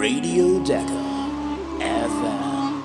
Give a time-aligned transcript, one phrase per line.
[0.00, 1.28] Radio Decker
[1.80, 2.82] FM.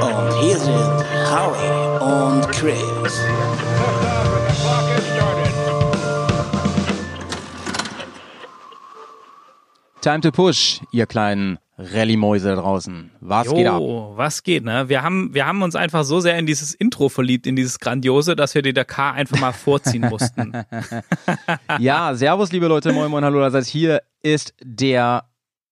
[0.00, 3.20] Und hier sind Howie und Chris.
[10.00, 13.10] Time to push, ihr kleinen Rallye-Mäuse draußen.
[13.26, 13.80] Was geht ab?
[13.80, 14.86] Jo, was geht, ne?
[14.90, 18.36] Wir haben, wir haben uns einfach so sehr in dieses Intro verliebt, in dieses Grandiose,
[18.36, 20.52] dass wir die Dakar einfach mal vorziehen mussten.
[21.78, 25.24] Ja, servus, liebe Leute, moin, moin, hallo, das heißt, hier ist der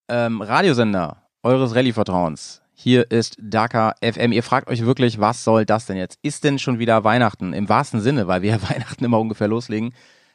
[0.09, 2.62] ähm, Radiosender eures Rallye-Vertrauens.
[2.73, 4.33] Hier ist Dakar FM.
[4.33, 6.19] Ihr fragt euch wirklich, was soll das denn jetzt?
[6.23, 7.53] Ist denn schon wieder Weihnachten?
[7.53, 9.92] Im wahrsten Sinne, weil wir Weihnachten immer ungefähr loslegen.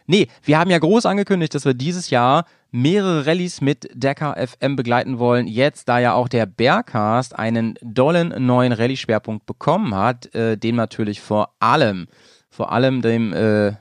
[0.07, 4.77] Nee, wir haben ja groß angekündigt, dass wir dieses Jahr mehrere Rallyes mit Dakar FM
[4.77, 5.47] begleiten wollen.
[5.47, 11.19] Jetzt, da ja auch der Bearcast einen dollen neuen Rallye-Schwerpunkt bekommen hat, äh, dem natürlich
[11.19, 12.07] vor allem,
[12.49, 13.73] vor allem dem, äh,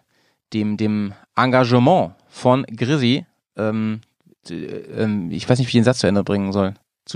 [0.53, 3.25] dem, dem Engagement von Grizzy,
[3.57, 4.01] ähm,
[4.51, 6.75] ähm, ich weiß nicht, wie ich den Satz zu Ende bringen soll.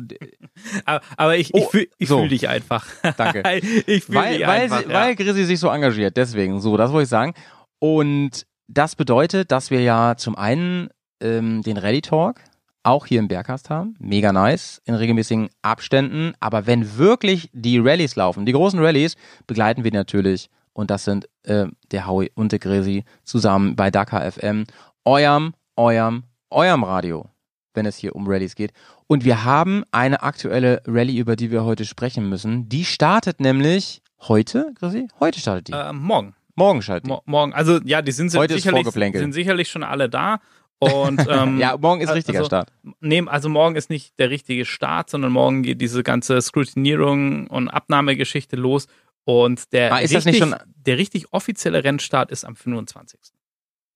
[0.85, 2.21] Aber, aber ich, ich Oh, fühle ich so.
[2.21, 2.87] fühl dich einfach.
[3.17, 3.43] Danke.
[3.87, 4.83] ich fühle dich weil, einfach.
[4.83, 4.95] sie, ja.
[4.95, 7.35] weil Grizzy sich so engagiert, deswegen, so, das wollte ich sagen.
[7.81, 10.89] Und das bedeutet, dass wir ja zum einen
[11.21, 12.41] ähm, den Rally Talk
[12.83, 18.17] auch hier im Bergcast haben, mega nice, in regelmäßigen Abständen, aber wenn wirklich die Rallyes
[18.17, 22.59] laufen, die großen Rallyes, begleiten wir natürlich und das sind äh, der Howie und der
[22.59, 24.65] Grizzy zusammen bei Dakar FM,
[25.05, 27.29] eurem, eurem, eurem Radio,
[27.75, 28.73] wenn es hier um Rallyes geht.
[29.07, 32.69] Und wir haben eine aktuelle Rallye, über die wir heute sprechen müssen.
[32.69, 35.09] Die startet nämlich heute, Grizzy?
[35.19, 35.73] Heute startet die.
[35.73, 36.35] äh, morgen.
[36.57, 37.07] Morgen die.
[37.07, 37.53] Mo morgen.
[37.53, 40.41] Also ja, die sind, Heute sicherlich, sind sicherlich schon alle da.
[40.79, 42.73] Und ähm, ja, morgen ist richtiger also, Start.
[43.01, 47.69] Nee, also morgen ist nicht der richtige Start, sondern morgen geht diese ganze Scrutinierung und
[47.69, 48.87] Abnahmegeschichte los.
[49.25, 53.21] Und der, Ah, richtig, nicht schon- der richtig offizielle Rennstart ist am 25.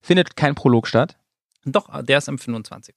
[0.03, 1.17] Findet kein Prolog statt?
[1.65, 2.95] Doch, der ist am 25.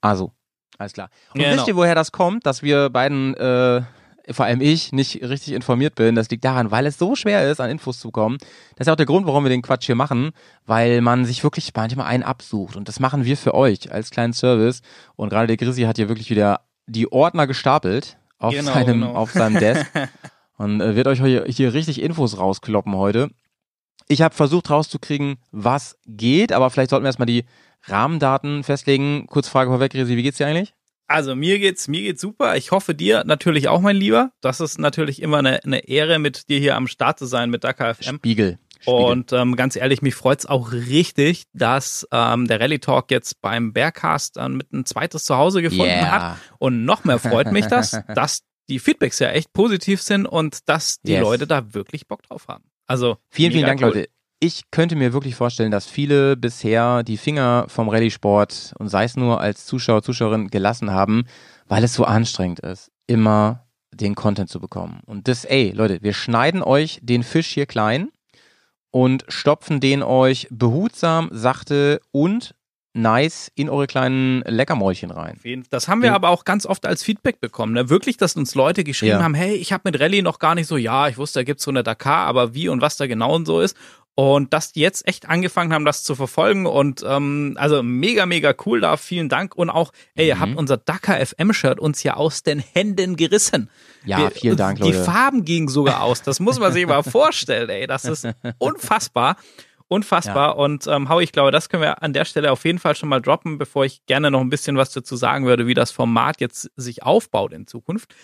[0.00, 0.32] Also,
[0.78, 1.10] alles klar.
[1.34, 1.68] Und Ja, wisst genau.
[1.68, 3.82] ihr, woher das kommt, dass wir beiden, äh,
[4.30, 6.14] vor allem ich, nicht richtig informiert bin?
[6.14, 8.38] Das liegt daran, weil es so schwer ist, an Infos zu kommen.
[8.76, 10.30] Das ist ja auch der Grund, warum wir den Quatsch hier machen,
[10.66, 12.76] weil man sich wirklich manchmal einen absucht.
[12.76, 14.82] Und das machen wir für euch als kleinen Service.
[15.16, 19.14] Und gerade der Grizzy hat hier wirklich wieder die Ordner gestapelt auf, Genau, seinem, genau.
[19.14, 19.86] auf seinem Desk.
[20.56, 23.30] und äh, wird euch hier, hier richtig Infos rauskloppen heute.
[24.08, 27.44] Ich habe versucht rauszukriegen, was geht, aber vielleicht sollten wir erstmal die
[27.84, 29.26] Rahmendaten festlegen.
[29.26, 30.74] Kurz Frage vorweg, Resi, wie geht's dir eigentlich?
[31.06, 32.56] Also mir geht's, mir geht's super.
[32.56, 34.32] Ich hoffe dir natürlich auch, mein Lieber.
[34.40, 37.64] Das ist natürlich immer eine, eine Ehre, mit dir hier am Start zu sein mit
[37.64, 38.16] Dakar FM.
[38.16, 38.58] Spiegel.
[38.80, 38.94] Spiegel.
[39.04, 43.72] Und ähm, ganz ehrlich, mich freut's auch richtig, dass ähm, der Rally Talk jetzt beim
[43.72, 46.10] Bearcast dann mit ein zweites Zuhause gefunden Yeah.
[46.32, 46.38] hat.
[46.58, 51.00] Und noch mehr freut mich das, dass die Feedbacks ja echt positiv sind und dass
[51.02, 51.22] die Yes.
[51.22, 52.64] Leute da wirklich Bock drauf haben.
[52.86, 53.88] Also vielen, vielen Dank, cool.
[53.88, 54.08] Leute.
[54.44, 59.16] Ich könnte mir wirklich vorstellen, dass viele bisher die Finger vom Rallye-Sport und sei es
[59.16, 61.26] nur als Zuschauer, Zuschauerin gelassen haben,
[61.68, 64.98] weil es so anstrengend ist, immer den Content zu bekommen.
[65.06, 68.08] Und das, ey, Leute, wir schneiden euch den Fisch hier klein
[68.90, 72.56] und stopfen den euch behutsam, sachte und
[72.94, 75.38] nice in eure kleinen Leckermäulchen rein.
[75.70, 76.14] Das haben wir Ja.
[76.14, 77.72] aber auch ganz oft als Feedback bekommen.
[77.72, 77.88] Ne?
[77.88, 79.22] Wirklich, dass uns Leute geschrieben Ja.
[79.22, 81.62] haben, hey, ich habe mit Rallye noch gar nicht so, ja, ich wusste, da gibt's
[81.64, 83.76] so eine Dakar, aber wie und was da genau und so ist.
[84.14, 88.54] Und dass die jetzt echt angefangen haben, das zu verfolgen und ähm, also mega, mega
[88.66, 89.54] cool da, vielen Dank.
[89.54, 90.40] Und auch, ey, ihr Mhm.
[90.40, 93.70] habt unser Dakar FM-Shirt uns ja aus den Händen gerissen.
[94.04, 95.04] Ja, Wir- vielen Dank, Die Leute.
[95.04, 96.20] Farben gingen sogar aus.
[96.20, 97.86] Das muss man sich mal vorstellen, ey.
[97.86, 98.28] Das ist
[98.58, 99.36] unfassbar.
[99.88, 100.56] Unfassbar.
[100.56, 103.08] Und ähm, Hau, ich glaube, das können wir an der Stelle auf jeden Fall schon
[103.08, 106.40] mal droppen, bevor ich gerne noch ein bisschen was dazu sagen würde, wie das Format
[106.40, 108.14] jetzt sich aufbaut in Zukunft.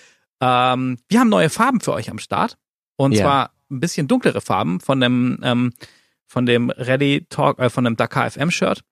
[0.40, 2.56] Ähm, wir haben neue Farben für euch am Start.
[2.96, 3.22] Und Ja.
[3.22, 5.72] zwar ein bisschen dunklere Farben von dem, ähm,
[6.26, 8.82] von dem Ready Talk, äh, von dem Dakar FM Shirt.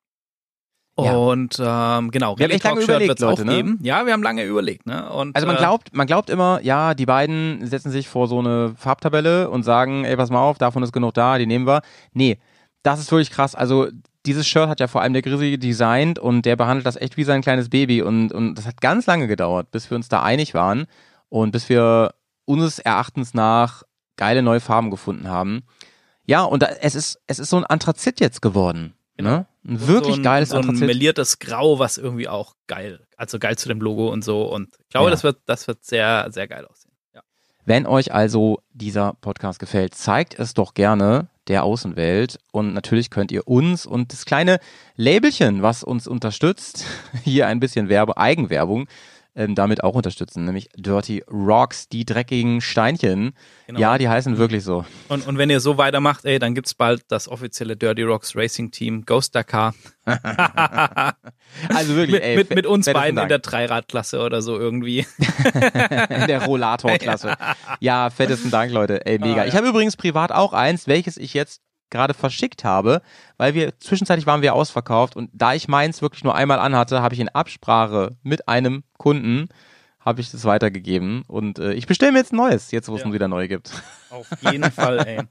[0.99, 1.15] Ja.
[1.15, 3.55] Und ähm, genau, Wir lange Talk Shirt überlegt, wird's auch ne?
[3.55, 3.79] geben.
[3.83, 5.11] Ja, wir haben lange überlegt, ne?
[5.11, 8.39] Und, Also man äh, glaubt, man glaubt immer, ja, die beiden setzen sich vor so
[8.39, 11.83] eine Farbtabelle und sagen, ey, pass mal auf, davon ist genug da, die nehmen wir.
[12.15, 12.39] Nee,
[12.83, 13.55] das ist wirklich krass.
[13.55, 13.89] Also
[14.25, 17.25] dieses Shirt hat ja vor allem der Grizzly designt und der behandelt das echt wie
[17.25, 20.55] sein kleines Baby und, und das hat ganz lange gedauert, bis wir uns da einig
[20.55, 20.87] waren
[21.29, 22.15] und bis wir
[22.47, 23.83] unseres Erachtens nach
[24.17, 25.63] geile neue Farben gefunden haben.
[26.25, 28.95] Ja, und da, es ist, es ist so ein Anthrazit jetzt geworden.
[29.19, 29.47] Ne?
[29.65, 30.87] Ein Und wirklich so ein, geiles so ein Anthrazit.
[30.87, 34.43] meliertes Grau, was irgendwie auch geil, also geil zu dem Logo und so.
[34.43, 35.11] Und ich glaube, Ja.
[35.13, 36.93] das wird, das wird sehr, sehr geil aussehen.
[37.15, 37.23] Ja.
[37.65, 42.39] Wenn euch also dieser Podcast gefällt, zeigt es doch gerne der Außenwelt.
[42.53, 44.59] Und natürlich könnt ihr uns und das kleine
[44.97, 46.85] Labelchen, was uns unterstützt,
[47.25, 48.87] hier ein bisschen Werbe, Eigenwerbung,
[49.37, 53.35] ähm, damit auch unterstützen, nämlich Dirty Rocks, die dreckigen Steinchen.
[53.67, 53.79] Genau.
[53.79, 54.85] Ja, die heißen wirklich so.
[55.09, 58.71] Und, und wenn ihr so weitermacht, ey, dann gibt's bald das offizielle Dirty Rocks Racing
[58.71, 59.75] Team Ghost Dakar.
[61.69, 63.29] Also wirklich, mit, ey, mit, mit uns beiden in Dank.
[63.29, 65.07] der Dreiradklasse oder so irgendwie.
[66.09, 67.37] in der Rollator-Klasse.
[67.81, 69.07] Ja, fettesten Dank, Leute.
[69.07, 69.43] Ey, mega.
[69.43, 69.47] Ah.
[69.47, 73.03] Ich habe übrigens privat auch eins, welches ich jetzt gerade verschickt habe,
[73.37, 77.15] weil wir zwischenzeitlich waren wir ausverkauft und da ich meins wirklich nur einmal anhatte, habe
[77.15, 79.49] ich in Absprache mit einem Kunden
[80.01, 83.03] habe ich das weitergegeben und äh, ich bestelle mir jetzt ein neues, jetzt wo es
[83.03, 83.13] Ja.
[83.13, 83.73] wieder neu gibt.
[84.11, 85.23] Auf jeden Fall, ey.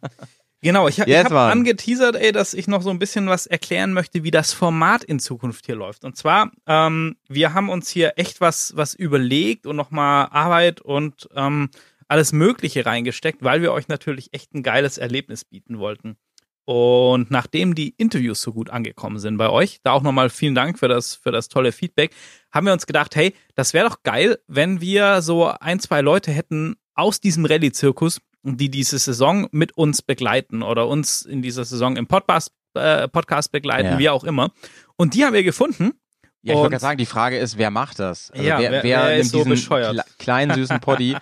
[0.62, 3.94] Genau, ich, Yes, ich habe angeteasert, ey, dass ich noch so ein bisschen was erklären
[3.94, 6.04] möchte, wie das Format in Zukunft hier läuft.
[6.04, 11.30] Und zwar, ähm, wir haben uns hier echt was, was überlegt und nochmal Arbeit und
[11.36, 11.70] ähm,
[12.08, 16.18] alles Mögliche reingesteckt, weil wir euch natürlich echt ein geiles Erlebnis bieten wollten.
[16.66, 20.80] Und nachdem die Interviews so gut angekommen sind bei euch, da auch nochmal vielen Dank
[20.80, 22.12] für das, für das tolle Feedback,
[22.52, 26.32] haben wir uns gedacht, hey, das wäre doch geil, wenn wir so ein, zwei Leute
[26.32, 31.98] hätten aus diesem Rallye-Zirkus, die diese Saison mit uns begleiten oder uns in dieser Saison
[31.98, 34.00] im Podcast, äh, Podcast begleiten, Ja.
[34.00, 34.52] wie auch immer.
[34.98, 35.92] Und die haben wir gefunden.
[36.42, 38.32] Ja, ich wollte gerade sagen, die Frage ist, wer macht das?
[38.32, 39.96] Also Ja, wer, wer- wer, nimmt so diesen bescheuert?
[40.00, 41.16] kle- kleinen süßen Poddy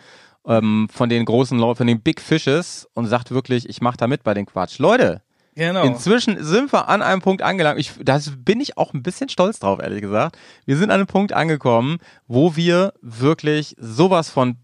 [0.45, 4.23] ähm, von den großen von den Big Fishes und sagt wirklich, ich mache da mit
[4.23, 4.79] bei den Quatsch.
[4.79, 5.21] Leute,
[5.55, 5.83] Genau.
[5.83, 7.79] Inzwischen sind wir an einem Punkt angelangt.
[7.79, 10.37] Ich, das bin ich auch ein bisschen stolz drauf, ehrlich gesagt.
[10.65, 11.97] Wir sind an einem Punkt angekommen,
[12.27, 14.57] wo wir wirklich sowas von,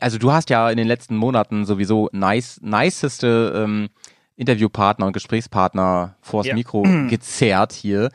[0.00, 3.88] also du hast ja in den letzten Monaten sowieso nice, niceste ähm,
[4.36, 6.54] Interviewpartner und Gesprächspartner vors Ja.
[6.54, 8.10] Mikro gezerrt hier.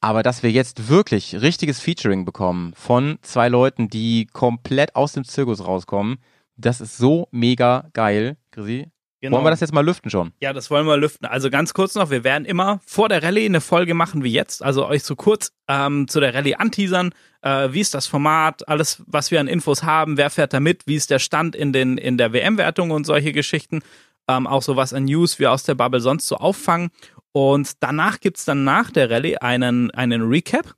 [0.00, 5.24] Aber dass wir jetzt wirklich richtiges Featuring bekommen von zwei Leuten, die komplett aus dem
[5.24, 6.18] Zirkus rauskommen,
[6.56, 8.90] das ist so mega geil, Chrissy.
[9.20, 9.36] Genau.
[9.36, 10.32] Wollen wir das jetzt mal lüften schon?
[10.40, 11.26] Ja, das wollen wir lüften.
[11.26, 14.62] Also ganz kurz noch, wir werden immer vor der Rallye eine Folge machen wie jetzt.
[14.62, 17.12] Also euch so kurz ähm, zu der Rallye anteasern.
[17.42, 20.86] Äh, wie ist das Format, alles, was wir an Infos haben, wer fährt da mit,
[20.86, 23.80] wie ist der Stand in, den, in der WM-Wertung und solche Geschichten.
[24.28, 26.90] Ähm, auch so was an News wir aus der Bubble sonst so auffangen.
[27.32, 30.74] Und danach gibt's dann nach der Rallye einen, einen Recap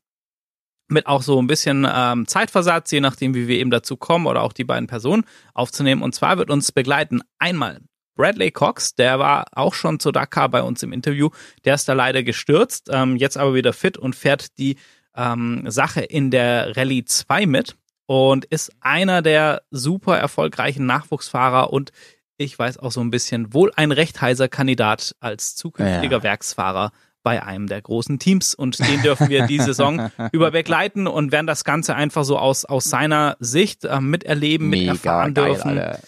[0.90, 4.43] mit auch so ein bisschen ähm, Zeitversatz, je nachdem, wie wir eben dazu kommen oder
[4.43, 6.02] auch die beiden Personen aufzunehmen.
[6.02, 7.81] Und zwar wird uns begleiten einmal
[8.20, 11.31] Bradley Cox, der war auch schon zu Dakar bei uns im Interview.
[11.64, 14.76] Der ist da leider gestürzt, ähm, jetzt aber wieder fit und fährt die
[15.17, 21.93] ähm, Sache in der Rallye 2 mit und ist einer der super erfolgreichen Nachwuchsfahrer und
[22.37, 26.22] ich weiß auch so ein bisschen wohl ein recht heiser Kandidat als zukünftiger Ja.
[26.22, 31.32] Werksfahrer bei einem der großen Teams und den dürfen wir die Saison über begleiten und
[31.32, 35.78] werden das Ganze einfach so aus, aus seiner Sicht äh, miterleben, Mega miterfahren geil, dürfen.
[35.78, 35.99] Alter.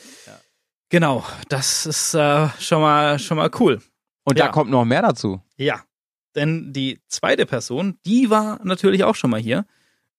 [0.93, 3.81] Genau, das ist äh, schon mal schon mal cool.
[4.25, 4.45] Und Ja.
[4.47, 5.41] da kommt noch mehr dazu.
[5.57, 5.81] Ja,
[6.37, 9.65] denn die zweite Person, die war natürlich auch schon mal hier.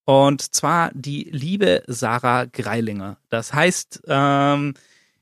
[0.06, 3.18] Und zwar die liebe Sarah Greilinger.
[3.30, 4.74] Das heißt, ähm,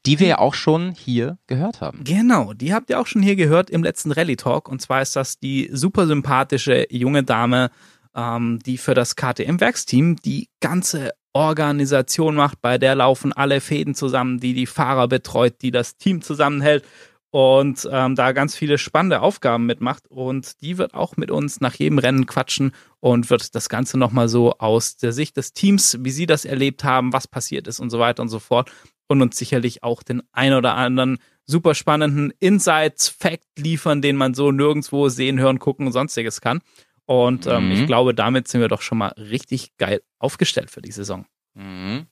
[0.06, 2.04] Die wir ja auch schon hier gehört haben.
[2.06, 4.70] genau, die habt ihr auch schon hier gehört im letzten Rally Talk.
[4.70, 7.72] Und zwar ist das die super sympathische junge Dame,
[8.16, 12.62] ähm, die für das KTM-Werksteam die ganze Organisation macht.
[12.62, 16.84] Bei der laufen alle Fäden zusammen, die die Fahrer betreut, die das Team zusammenhält
[17.32, 20.04] und ähm, da ganz viele spannende Aufgaben mitmacht.
[20.10, 24.28] Und die wird auch mit uns nach jedem Rennen quatschen und wird das Ganze nochmal
[24.28, 27.90] so aus der Sicht des Teams, wie sie das erlebt haben, was passiert ist und
[27.90, 28.70] so weiter und so fort.
[29.08, 34.34] Und uns sicherlich auch den ein oder anderen super spannenden Insights, Fact liefern, den man
[34.34, 36.62] so nirgendwo sehen, hören, gucken und sonstiges kann.
[37.12, 37.72] Und ähm, Mhm.
[37.74, 41.26] ich glaube, damit sind wir doch schon mal richtig geil aufgestellt für die Saison.
[41.56, 42.06] Mhm.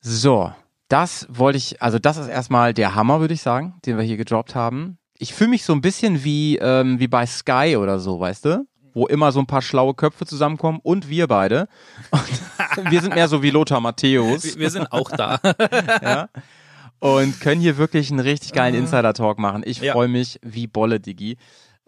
[0.00, 0.52] So,
[0.88, 4.16] das wollte ich, also das ist erstmal der Hammer, würde ich sagen, den wir hier
[4.16, 4.98] gedroppt haben.
[5.18, 8.66] Ich fühle mich so ein bisschen wie, ähm, wie bei Sky oder so, weißt du?
[8.94, 11.66] Wo immer so ein paar schlaue Köpfe zusammenkommen und wir beide.
[12.12, 14.44] Und wir sind mehr so wie Lothar Matthäus.
[14.44, 15.40] Wir, wir sind auch da.
[16.02, 16.28] ja.
[17.00, 19.62] Und können hier wirklich einen richtig geilen Insider-Talk machen.
[19.66, 19.92] Ich Ja.
[19.92, 21.36] freue mich wie Bolle, Digi.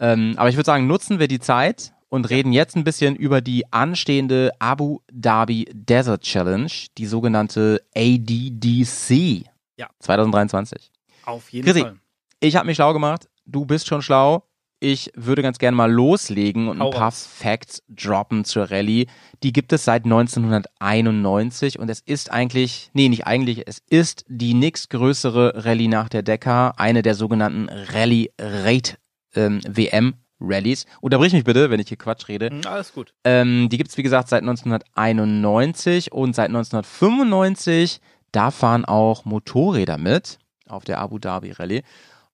[0.01, 3.41] Ähm, aber ich würde sagen, nutzen wir die Zeit und reden jetzt ein bisschen über
[3.41, 9.45] die anstehende Abu Dhabi Desert Challenge, die sogenannte ADDC
[9.77, 9.89] Ja.
[10.01, 10.91] 2023.
[11.27, 11.97] Auf jeden Chrissy, Fall.
[12.41, 14.45] Ich habe mich schlau gemacht, du bist schon schlau.
[14.83, 17.13] Ich würde ganz gerne mal loslegen und Hau ein paar.
[17.13, 19.07] Facts droppen zur Rallye.
[19.43, 24.55] Die gibt es seit 1991 und es ist eigentlich, nee, nicht eigentlich, es ist die
[24.55, 28.95] nächstgrößere Rallye nach der Dakar, eine der sogenannten Rallye Rate
[29.35, 30.87] ähm, WM Rallyes.
[31.01, 32.49] Unterbrich mich bitte, wenn ich hier Quatsch rede.
[32.51, 33.13] Hm, Alles gut.
[33.25, 38.01] Ähm, die gibt's wie gesagt seit 1991 und seit 1995,
[38.33, 41.83] da fahren auch Motorräder mit auf der Abu Dhabi Rallye.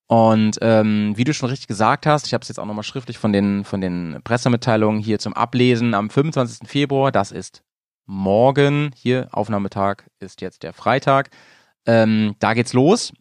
[0.07, 3.17] Und ähm, wie du schon richtig gesagt hast, ich habe es jetzt auch nochmal schriftlich
[3.17, 6.67] von den, von den Pressemitteilungen hier zum Ablesen am 25.
[6.69, 7.61] Februar, das ist
[8.05, 8.91] morgen.
[8.95, 11.29] Hier, Aufnahmetag ist jetzt der Freitag.
[11.85, 13.11] Ähm, da geht's los.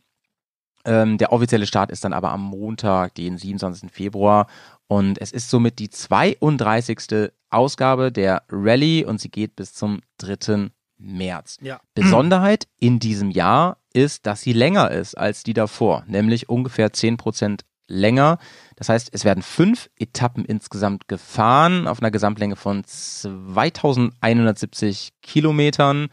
[0.86, 3.90] Ähm, der offizielle Start ist dann aber am Montag, den 27.
[3.90, 4.46] Februar.
[4.86, 7.32] Und es ist somit die 32.
[7.50, 10.70] Ausgabe der Rallye und sie geht bis zum 3.
[10.98, 11.58] März.
[11.60, 11.80] Ja.
[11.94, 17.62] Besonderheit in diesem Jahr ist, dass sie länger ist als die davor, nämlich ungefähr 10%
[17.88, 18.38] länger.
[18.76, 26.08] Das heißt, es werden fünf Etappen insgesamt gefahren auf einer Gesamtlänge von 2170 Kilometern.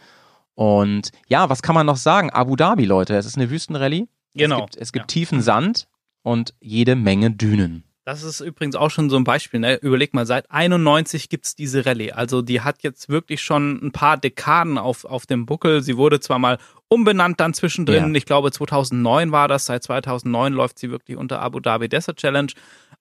[0.55, 2.29] Und ja, was kann man noch sagen?
[2.29, 4.07] Abu Dhabi, Leute, es ist eine Wüstenrallye.
[4.33, 4.59] Genau.
[4.59, 5.07] Es gibt, es gibt Ja.
[5.07, 5.87] tiefen Sand
[6.23, 7.83] und jede Menge Dünen.
[8.05, 9.61] Das ist übrigens auch schon so ein Beispiel.
[9.61, 9.75] Ne?
[9.75, 12.11] Überleg mal, seit 91 gibt's diese Rallye.
[12.11, 15.81] Also die hat jetzt wirklich schon ein paar Dekaden auf, auf dem Buckel.
[15.81, 16.57] Sie wurde zwar mal
[16.89, 18.09] umbenannt dann zwischendrin.
[18.09, 18.17] Ja.
[18.17, 19.67] Ich glaube 2009 war das.
[19.67, 22.51] Seit 2009 läuft sie wirklich unter Abu Dhabi Desert Challenge.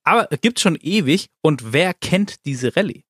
[0.05, 1.27] Aber gibt's schon ewig.
[1.41, 3.03] Und wer kennt diese Rallye?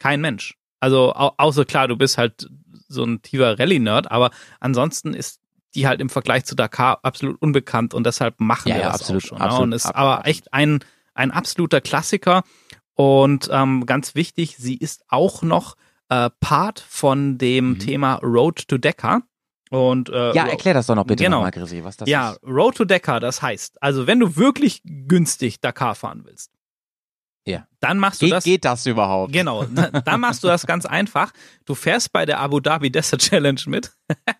[0.00, 0.56] Kein Mensch.
[0.80, 2.48] Also au außer klar, du bist halt
[2.88, 4.10] so ein tiefer Rallye-Nerd.
[4.10, 5.40] Aber ansonsten ist
[5.76, 7.94] die halt im Vergleich zu Dakar absolut unbekannt.
[7.94, 9.38] Und deshalb machen Ja, wir ja, das absolut, auch schon.
[9.38, 9.44] ne?
[9.44, 10.80] absolut, und ist absolut, aber echt ein
[11.14, 12.42] ein absoluter Klassiker.
[12.94, 15.76] Und ähm, ganz wichtig, sie ist auch noch
[16.08, 17.78] äh, Part von dem Mhm.
[17.78, 19.22] Thema Road to Dakar.
[19.70, 21.38] Und, äh, Ja, erklär das doch noch bitte Genau.
[21.38, 22.42] nochmal, Grisi, was das ja, ist.
[22.44, 26.52] Road to Dakar, das heißt, also wenn du wirklich günstig Dakar fahren willst,
[27.48, 27.66] Ja.
[27.80, 28.44] dann machst du Geht, das.
[28.44, 29.32] geht das überhaupt?
[29.32, 31.32] Genau, da- dann machst du das ganz einfach.
[31.64, 33.92] Du fährst bei der Abu Dhabi Desert Challenge mit.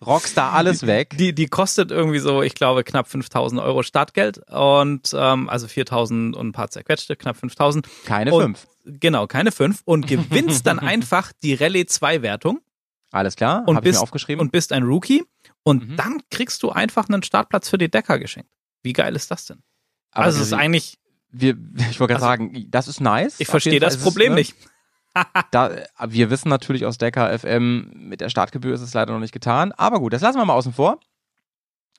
[0.05, 1.15] Rockstar alles weg.
[1.17, 6.35] Die, die kostet irgendwie so, ich glaube, knapp 5000 Euro Startgeld und ähm, also 4000
[6.35, 7.87] und ein paar zerquetschte, knapp 5000.
[8.05, 8.67] Keine Und- fünf.
[8.85, 12.59] Genau, keine fünf und gewinnst dann einfach die Rallye 2 Wertung
[13.11, 14.41] Alles klar, und habe ich mir bist- aufgeschrieben.
[14.41, 15.23] und bist ein Rookie
[15.63, 15.95] und Mhm.
[15.97, 18.49] dann kriegst du einfach einen Startplatz für die Decker geschenkt.
[18.83, 19.61] Wie geil ist das denn?
[20.11, 20.97] Aber also es ist eigentlich,
[21.31, 21.57] wir,
[21.91, 23.39] ich wollte gerade also- sagen, das ist nice.
[23.39, 24.55] ich verstehe das ist Problem ne, nicht.
[25.49, 25.71] Da,
[26.09, 29.71] wir wissen natürlich aus Decker FM, mit der Startgebühr ist es leider noch nicht getan.
[29.71, 30.99] Aber gut, das lassen wir mal außen vor.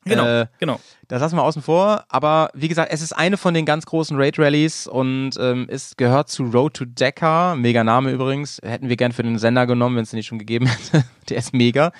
[0.04, 0.78] Genau, Äh, genau.
[1.08, 4.16] Das lassen wir außen vor, aber wie gesagt, es ist eine von den ganz großen
[4.16, 8.96] Raid Rallies und ähm, es gehört zu Road to Dakar, mega Name übrigens, hätten wir
[8.96, 11.04] gern für den Sender genommen, wenn es den nicht schon gegeben hätte.
[11.28, 11.90] Der ist mega,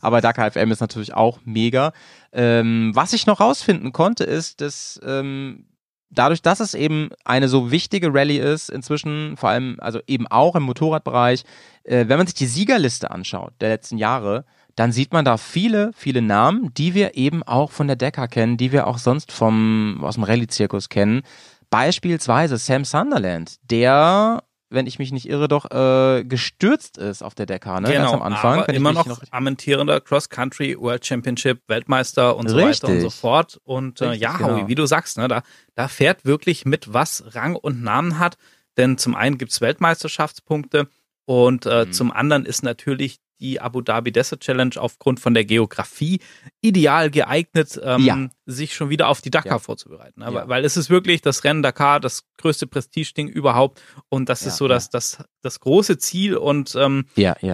[0.00, 1.92] aber Dakar FM ist natürlich auch mega.
[2.32, 5.66] Ähm, was ich noch rausfinden konnte, ist, dass ähm,
[6.10, 10.54] dadurch, dass es eben eine so wichtige Rallye ist, inzwischen vor allem, also eben auch
[10.56, 11.44] im Motorradbereich,
[11.84, 15.90] äh, wenn man sich die Siegerliste anschaut der letzten Jahre, dann sieht man da viele,
[15.94, 19.98] viele Namen, die wir eben auch von der Decker kennen, die wir auch sonst vom,
[20.02, 21.22] aus dem Rallye-Zirkus kennen.
[21.70, 27.46] Beispielsweise Sam Sunderland, der, wenn ich mich nicht irre, doch äh, gestürzt ist auf der
[27.46, 27.92] Decker, ne?
[27.92, 28.52] Ganz am Anfang.
[28.52, 32.82] Genau, aber immer mich noch, amtierender Cross-Country World Championship Weltmeister und so Richtig.
[32.82, 33.60] weiter und so fort.
[33.64, 34.50] Und äh, Richtig, ja, genau.
[34.50, 35.42] Howie, wie du sagst, ne, da,
[35.74, 38.36] da fährt wirklich mit, was Rang und Namen hat.
[38.76, 40.88] Denn zum einen gibt's Weltmeisterschaftspunkte
[41.24, 41.92] und äh, Mhm.
[41.92, 46.20] zum anderen ist natürlich die Abu Dhabi Desert Challenge aufgrund von der Geografie
[46.60, 48.28] ideal geeignet, ähm, Ja.
[48.46, 49.58] sich schon wieder auf die Dakar Ja.
[49.58, 50.20] vorzubereiten.
[50.20, 50.32] Ne?
[50.32, 50.48] Ja.
[50.48, 53.80] Weil, es ist wirklich das Rennen Dakar, das größte Prestigeding überhaupt.
[54.08, 56.36] Und das ist so das, das, das große Ziel.
[56.36, 57.06] Und ähm.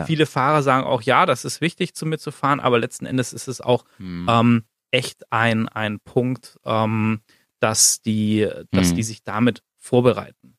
[0.06, 3.60] Viele Fahrer sagen auch, ja, das ist wichtig, zu mitzufahren, aber letzten Endes ist es
[3.60, 4.26] auch Hm.
[4.30, 7.20] ähm, echt ein, ein Punkt, ähm,
[7.60, 8.94] dass, die, dass Mhm.
[8.96, 10.53] die sich damit vorbereiten.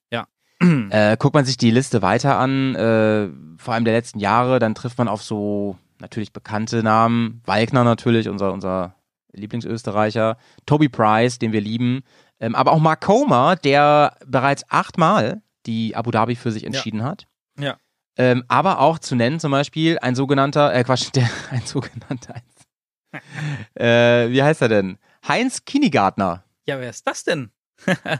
[0.61, 1.11] Ja.
[1.11, 4.75] Äh, guckt man sich die Liste weiter an, äh, vor allem der letzten Jahre, dann
[4.75, 7.41] trifft man auf so natürlich bekannte Namen.
[7.45, 8.95] Walkner natürlich, unser, unser
[9.33, 10.37] Lieblingsösterreicher.
[10.65, 12.03] Toby Price, den wir lieben.
[12.39, 17.27] Ähm, aber auch Mark Comer, der bereits achtmal die Abu Dhabi für sich entschieden hat.
[17.57, 17.77] Ja.
[18.17, 22.35] Ähm, aber auch zu nennen zum Beispiel ein sogenannter, äh Quatsch, der, ein sogenannter,
[23.75, 24.97] äh, wie heißt er denn?
[25.27, 26.43] Heinz Kinigartner.
[26.65, 27.51] ja, wer ist das denn?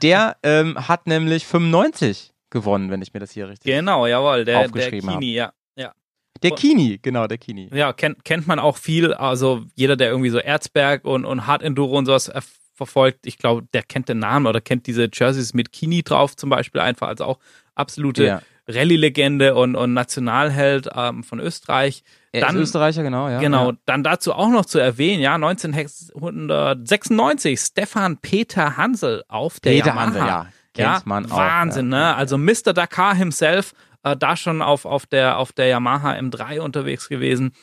[0.02, 3.72] Der ähm, hat nämlich 95 gewonnen, wenn ich mir das hier richtig.
[3.72, 5.54] Genau, jawohl, der, der Aufgeschrieben Kini, ja.
[5.76, 5.94] Ja,
[6.42, 7.70] Der Kini, genau, der Kini.
[7.74, 9.14] ja kennt, kennt man auch viel.
[9.14, 12.42] Also jeder, der irgendwie so Erzberg und, und Hard Enduro und sowas äh,
[12.74, 16.50] verfolgt, ich glaube, der kennt den Namen oder kennt diese Jerseys mit Kini drauf zum
[16.50, 17.40] Beispiel einfach als auch
[17.74, 18.42] absolute Ja.
[18.68, 22.04] Rallye-Legende und, und Nationalheld ähm, von Österreich.
[22.32, 23.40] Er Dann- ist Österreicher, genau, ja.
[23.40, 23.78] genau, Ja.
[23.86, 30.06] dann dazu auch noch zu erwähnen, ja, 1996, Stefan Peter Hansel auf der Peter Yamaha.
[30.06, 30.48] Hansel, ja.
[30.78, 31.38] Ja, man auch.
[31.38, 31.98] Wahnsinn, ja.
[32.12, 32.16] ne?
[32.16, 32.74] Also Mr.
[32.74, 37.54] Dakar himself, äh, da schon auf, auf, der, auf der Yamaha M3 unterwegs gewesen.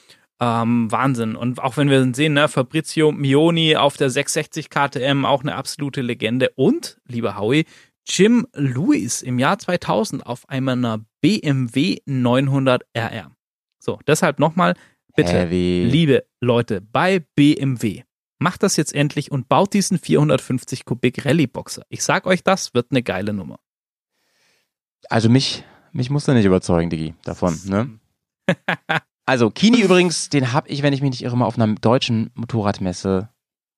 [0.41, 1.37] Ähm, Wahnsinn.
[1.37, 6.01] Und auch wenn wir sehen, ne, Fabrizio Mioni auf der 660 KTM, auch eine absolute
[6.01, 6.51] Legende.
[6.57, 7.67] Und, lieber Howie,
[8.09, 13.35] Jim Lewis im Jahr 2000 auf einer BMW 900 RR.
[13.79, 14.75] So, deshalb nochmal,
[15.15, 15.85] bitte, Heavy.
[15.85, 18.03] liebe Leute, bei BMW,
[18.39, 21.83] macht das jetzt endlich und baut diesen 450 Kubik Rallye Boxer.
[21.89, 23.61] Ich sag euch, das wird eine geile Nummer.
[25.09, 27.99] Also mich, mich musst du nicht überzeugen, Digi, davon, ne?
[29.25, 32.33] Also, Kini übrigens, den habe ich, wenn ich mich nicht irre, mal auf einer deutschen
[32.35, 33.29] Motorradmesse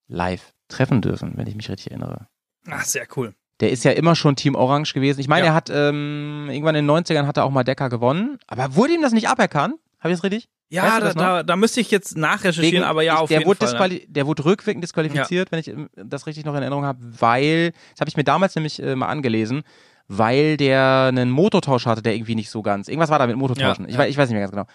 [0.09, 2.29] live treffen dürfen, wenn ich mich richtig erinnere.
[2.67, 3.35] Ach, sehr cool.
[3.61, 5.21] Der ist ja immer schon Team Orange gewesen.
[5.21, 5.53] Ich meine, Ja.
[5.53, 8.39] er hat ähm, irgendwann in den 90ern hat er auch mal Decker gewonnen.
[8.49, 9.75] Aber wurde ihm das nicht aberkannt?
[10.01, 10.49] Habe ich das richtig?
[10.71, 11.23] Ja, Weißt du da, das noch?
[11.23, 13.89] da, da müsste ich jetzt nachrecherchieren, aber ja, auf jeden wurde Fall.
[13.91, 14.01] ne?
[14.09, 18.01] der wurde rückwirkend disqualifiziert, wenn ich ähm, das richtig noch in Erinnerung habe, weil, das
[18.01, 19.63] habe ich mir damals nämlich äh, mal angelesen,
[20.09, 23.85] weil der einen Motortausch hatte, der irgendwie nicht so ganz, irgendwas war da mit Motortauschen,
[23.85, 24.01] Ja, ich, ja.
[24.01, 24.67] Weiß, ich weiß nicht mehr ganz genau.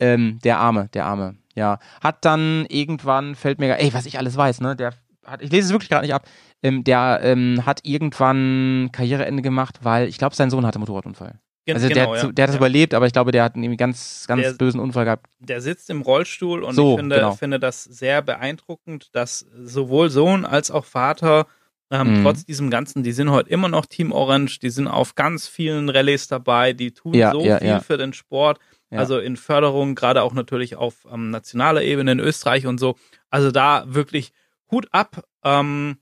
[0.00, 1.78] Ähm, der Arme, der Arme, ja.
[2.02, 4.92] Hat dann irgendwann, fällt mir, ey, was ich alles weiß, ne, der
[5.26, 6.26] hat, ich lese es wirklich gerade nicht ab,
[6.62, 11.40] ähm, der ähm, hat irgendwann Karriereende gemacht, weil, ich glaube, sein Sohn hatte einen Motorradunfall.
[11.66, 12.32] Gen- Also der, genau, hat, ja.
[12.32, 12.60] der hat das ja.
[12.60, 15.26] überlebt, aber ich glaube, der hat einen ganz, ganz Der- bösen Unfall gehabt.
[15.38, 17.32] der sitzt im Rollstuhl und So, ich finde, genau.
[17.32, 21.46] finde das sehr beeindruckend, dass sowohl Sohn als auch Vater
[21.90, 22.22] ähm, Mhm.
[22.24, 25.88] trotz diesem Ganzen, die sind heute immer noch Team Orange, die sind auf ganz vielen
[25.90, 27.80] Rallyes dabei, die tun Ja, so ja, viel ja.
[27.80, 28.58] für den Sport,
[28.90, 32.96] also in Förderung, gerade auch natürlich auf ähm, nationaler Ebene in Österreich und so.
[33.28, 34.32] Also da wirklich
[34.74, 35.24] Hut ab.
[35.44, 35.96] Ähm,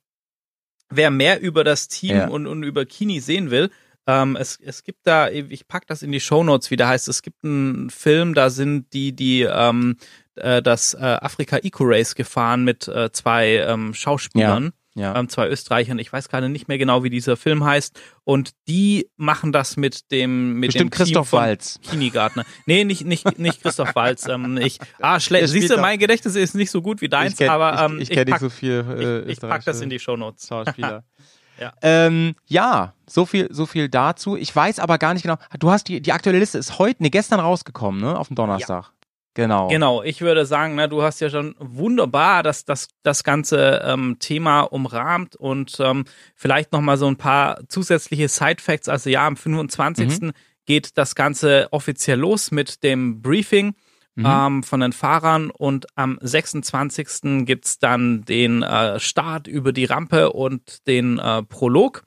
[0.90, 2.28] wer mehr über das Team Ja.
[2.28, 3.70] und, und über Kini sehen will,
[4.06, 7.22] ähm, es, es gibt da, ich pack das in die Shownotes, wie der heißt, es
[7.22, 9.96] gibt einen Film, da sind die, die ähm,
[10.34, 14.70] äh, das äh, Afrika Eco Race gefahren mit äh, zwei ähm, Schauspielern, Ja.
[14.96, 15.98] Ähm, zwei Österreichern.
[15.98, 17.98] Ich weiß gerade nicht mehr genau, wie dieser Film heißt.
[18.24, 21.80] Und die machen das mit dem mit Bestimmt dem Team Christoph von Walz.
[21.82, 22.44] Kini Gartner.
[22.66, 24.28] Nee, nicht, nicht, nicht Christoph Walz.
[24.28, 25.48] Ähm, ich, ah, schlecht.
[25.48, 28.00] Siehst du, mein Gedächtnis ist nicht so gut wie deins, ich kenn, aber ich, ähm,
[28.00, 30.46] ich, kenne pack, nicht so viel äh, ich, ich pack das in die Shownotes.
[30.48, 31.04] Schauspieler.
[31.60, 31.72] Ja.
[31.82, 34.36] Ähm, ja, so viel, so viel dazu.
[34.36, 35.36] Ich weiß aber gar nicht genau.
[35.60, 38.18] Du hast die, die aktuelle Liste ist heute, nee, gestern rausgekommen, ne?
[38.18, 38.90] Auf dem Donnerstag.
[39.34, 39.68] Genau.
[39.68, 44.16] Genau, ich würde sagen, na, du hast ja schon wunderbar das, das, das ganze ähm,
[44.18, 48.88] Thema umrahmt und ähm, vielleicht nochmal so ein paar zusätzliche Side-Facts.
[48.88, 50.20] Also ja, am 25.
[50.20, 50.32] Mhm.
[50.66, 53.74] geht das Ganze offiziell los mit dem Briefing
[54.14, 54.26] Mhm.
[54.26, 57.46] ähm, von den Fahrern und am 26.
[57.46, 62.04] gibt's dann den äh, Start über die Rampe und den äh, Prolog.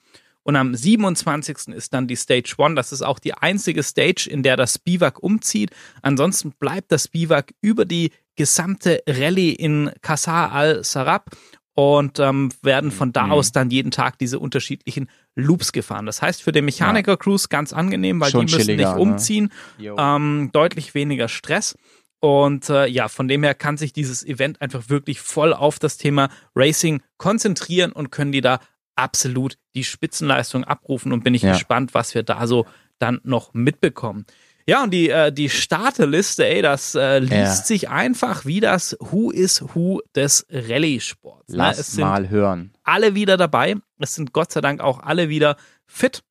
[0.47, 1.69] Und am 27.
[1.75, 2.75] ist dann die Stage One.
[2.75, 5.71] Das ist auch die einzige Stage, in der das Biwak umzieht.
[6.03, 11.31] Ansonsten bleibt das Biwak über die gesamte Rallye in Qasar al-Sarab
[11.73, 13.31] und ähm, werden von da Mhm.
[13.31, 16.05] aus dann jeden Tag diese unterschiedlichen Loops gefahren.
[16.05, 18.95] Das heißt für den Mechaniker-Crews ganz angenehm, weil Schon die müssen nicht ne?
[18.99, 19.95] umziehen, Jo.
[19.97, 21.75] ähm, deutlich weniger Stress.
[22.19, 25.97] Und äh, ja, von dem her kann sich dieses Event einfach wirklich voll auf das
[25.97, 28.59] Thema Racing konzentrieren und können die da
[28.95, 31.53] absolut die Spitzenleistung abrufen und bin ich Ja.
[31.53, 32.65] gespannt, was wir da so
[32.99, 34.25] dann noch mitbekommen.
[34.67, 37.53] Ja, und die, äh, die Starteliste, ey, das äh, liest Ja.
[37.65, 41.49] sich einfach wie das Who is Who des Rallye-Sports.
[41.49, 41.57] Ne?
[41.57, 42.71] Lass Es sind mal hören.
[42.83, 43.75] alle wieder dabei.
[43.99, 46.23] Es sind Gott sei Dank auch alle wieder fit.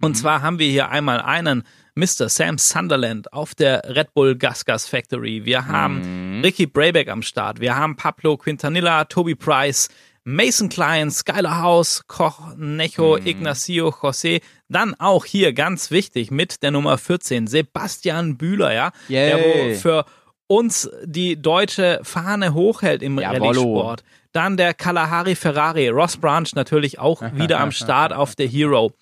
[0.00, 0.14] Und Mhm.
[0.14, 1.64] zwar haben wir hier einmal einen
[1.96, 2.28] Mr.
[2.28, 5.44] Sam Sunderland auf der Red Bull Gas Gas Factory.
[5.44, 6.44] Wir haben Mhm.
[6.44, 7.58] Ricky Brayback am Start.
[7.58, 9.88] Wir haben Pablo Quintanilla, Toby Price,
[10.30, 13.26] Mason Klein, Skylar House, Koch, Necho, Mhm.
[13.26, 14.42] Ignacio, José.
[14.68, 18.92] Dann auch hier ganz wichtig mit der Nummer 14, Sebastian Bühler, ja.
[19.08, 19.74] Der Yay.
[19.74, 20.04] wo für
[20.46, 23.46] uns die deutsche Fahne hochhält im Jawollo.
[23.62, 24.04] Rallye-Sport.
[24.32, 28.92] Dann der Kalahari Ferrari, Ross Branch natürlich auch wieder am Start auf der Hero.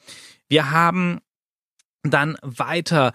[0.48, 1.20] Wir haben
[2.04, 3.12] dann weiter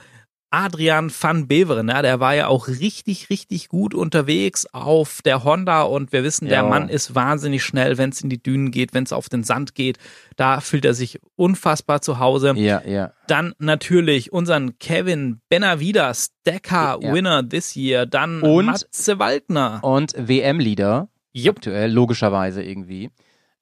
[0.53, 5.83] Adrian van Beveren, ja, der war ja auch richtig, richtig gut unterwegs auf der Honda
[5.83, 6.67] und wir wissen, der Ja.
[6.67, 9.75] Mann ist wahnsinnig schnell, wenn es in die Dünen geht, wenn es auf den Sand
[9.75, 9.97] geht.
[10.35, 12.53] Da fühlt er sich unfassbar zu Hause.
[12.57, 13.13] Ja, ja.
[13.27, 17.13] Dann natürlich unseren Kevin Benavides, Decker Ja.
[17.13, 18.05] Winner this year.
[18.05, 19.79] Dann Und- Matze Waldner.
[19.83, 21.07] Und WM-Leader,
[21.47, 23.09] aktuell, logischerweise irgendwie.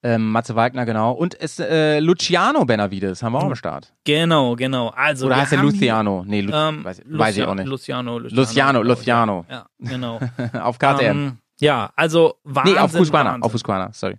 [0.01, 1.12] Ähm, Matze Wagner, genau.
[1.12, 3.93] Und es, äh, Luciano Benavides haben wir auch am Start.
[4.05, 4.89] Genau, genau.
[4.89, 6.23] Also Oder heißt er Luciano?
[6.25, 7.67] Nee, Lu ähm, weiß, weiß ich auch nicht.
[7.67, 8.88] Luciano, Luciano, ich.
[8.88, 9.45] Luciano.
[9.49, 10.19] Ja, genau.
[10.62, 11.01] auf KTM.
[11.05, 12.73] Ähm, ja, also Wahnsinn.
[12.75, 14.17] nee, auf Husqvarna, auf Husqvarna, sorry.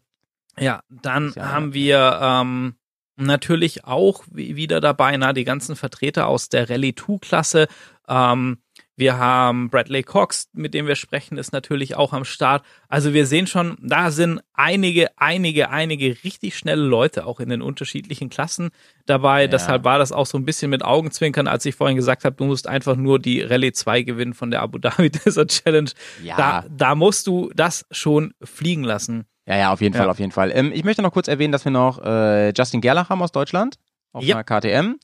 [0.59, 1.49] Ja, dann Luciano.
[1.51, 2.75] haben wir ähm,
[3.17, 7.69] natürlich auch wi- wieder dabei, na, die ganzen Vertreter aus der Rallye 2-Klasse.
[8.09, 8.59] Ähm,
[9.01, 12.63] wir haben Bradley Cox, mit dem wir sprechen, ist natürlich auch am Start.
[12.89, 17.63] Also wir sehen schon, da sind einige, einige, einige richtig schnelle Leute auch in den
[17.63, 18.71] unterschiedlichen Klassen
[19.07, 19.43] dabei.
[19.43, 19.49] Ja.
[19.49, 22.45] Deshalb war das auch so ein bisschen mit Augenzwinkern, als ich vorhin gesagt habe, du
[22.45, 25.91] musst einfach nur die Rallye 2 gewinnen von der Abu Dhabi Desert Challenge.
[26.23, 26.37] Ja.
[26.37, 29.25] Da, da musst du das schon fliegen lassen.
[29.47, 30.03] Ja, ja, auf jeden Ja.
[30.03, 30.53] Fall, auf jeden Fall.
[30.55, 33.77] Ähm, ich möchte noch kurz erwähnen, dass wir noch äh, Justin Gerlach haben aus Deutschland
[34.13, 34.37] auf Ja.
[34.37, 34.97] einer KTM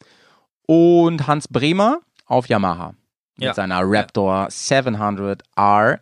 [0.66, 2.94] und Hans Bremer auf Yamaha
[3.36, 3.54] mit Ja.
[3.54, 5.98] seiner Raptor 700R.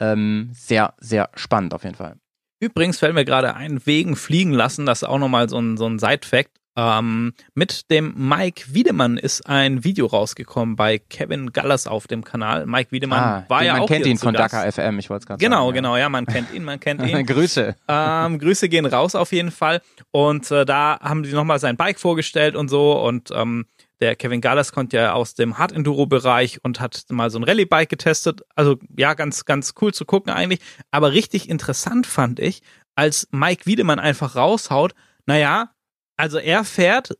[0.00, 2.16] Ähm, sehr, sehr spannend auf jeden Fall.
[2.60, 5.86] Übrigens fällt mir gerade ein, wegen Fliegen lassen, das ist auch nochmal so ein, so
[5.86, 6.50] ein Side-Fact.
[6.76, 12.66] Ähm, mit dem Mike Wiedemann ist ein Video rausgekommen bei Kevin Gallas auf dem Kanal.
[12.66, 14.34] Mike Wiedemann Ah, war ja man auch kennt hier ihn von.
[14.34, 15.74] Dakar FM, ich wollte es gerade Genau, sagen.
[15.76, 17.24] genau, ja, man kennt ihn, man kennt ihn.
[17.26, 17.76] Grüße.
[17.86, 19.82] Ähm, Grüße gehen raus auf jeden Fall.
[20.10, 23.00] Und äh, da haben die nochmal sein Bike vorgestellt und so.
[23.00, 23.66] Und ähm,
[24.00, 27.44] der Kevin Gallas kommt ja aus dem Hard Enduro Bereich und hat mal so ein
[27.44, 28.42] Rallye Bike getestet.
[28.54, 30.60] Also ja, ganz, ganz cool zu gucken eigentlich.
[30.90, 32.62] Aber richtig interessant fand ich,
[32.96, 34.94] als Mike Wiedemann einfach raushaut,
[35.26, 35.70] naja,
[36.16, 37.16] also er fährt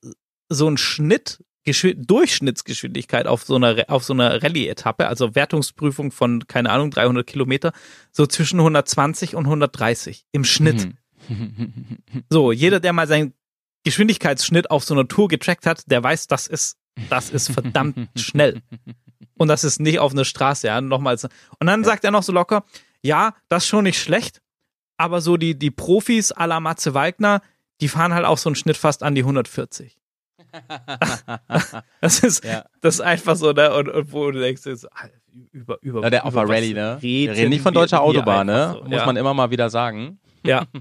[0.49, 6.47] so einen Schnitt, Geschwi- Durchschnittsgeschwindigkeit auf so einer, auf so einer Rallye-Etappe, also Wertungsprüfung von,
[6.47, 7.73] keine Ahnung, 300 Kilometer,
[8.13, 10.87] so zwischen 120 und 130 im Schnitt.
[10.87, 10.95] Mhm.
[12.29, 13.33] So, jeder, der mal seinen
[13.85, 16.77] Geschwindigkeitsschnitt auf so einer Tour getrackt hat, der weiß, das ist,
[17.11, 18.61] das ist verdammt schnell.
[19.37, 21.25] Und das ist nicht auf einer Straße, ja, nochmals.
[21.59, 22.65] Und dann sagt er noch so locker,
[23.03, 24.41] ja, das ist schon nicht schlecht,
[24.97, 27.43] aber so die, die Profis à la Matze Wagner,
[27.81, 29.97] die fahren halt auch so einen Schnitt fast an die 140.
[32.01, 32.65] Das ist, Ja.
[32.81, 35.09] das ist einfach so, ne, und, und wo du denkst, so, ah,
[35.53, 36.99] über, über, Ja, der was Rallye, ne?
[37.01, 38.75] Wir reden nicht von deutscher Autobahn, ne?
[38.77, 39.07] so, Muss ja.
[39.07, 40.21] man immer mal wieder sagen.
[40.45, 40.67] Ja.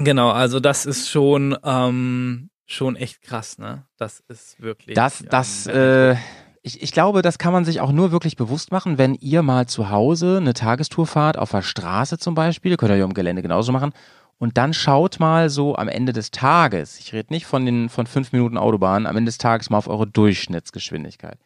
[0.00, 3.84] genau, also das ist schon, ähm, schon echt krass, ne?
[3.96, 4.94] Das ist wirklich.
[4.94, 6.16] Das, das, äh,
[6.62, 9.66] ich, ich glaube, das kann man sich auch nur wirklich bewusst machen, wenn ihr mal
[9.66, 13.42] zu Hause eine Tagestour fahrt, auf der Straße zum Beispiel, könnt ihr ja im Gelände
[13.42, 13.92] genauso machen,
[14.38, 18.06] und dann schaut mal so am Ende des Tages, ich rede nicht von den von
[18.06, 21.38] fünf Minuten Autobahn, am Ende des Tages mal auf eure Durchschnittsgeschwindigkeit.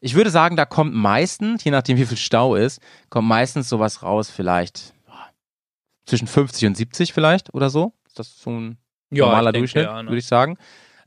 [0.00, 4.02] Ich würde sagen, da kommt meistens, je nachdem wie viel Stau ist, kommt meistens sowas
[4.02, 4.94] raus, vielleicht
[6.06, 7.92] zwischen 50 und 70 vielleicht oder so.
[8.06, 8.78] Ist das so ein
[9.10, 10.08] ja, normaler denke, Durchschnitt, ja, ne?
[10.08, 10.56] würde ich sagen.